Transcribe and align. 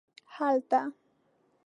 هلته 0.39 0.81